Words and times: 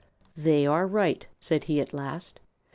"They 0.35 0.65
are 0.65 0.87
right," 0.87 1.27
said 1.39 1.65
he 1.65 1.79
at 1.79 1.93
last. 1.93 2.39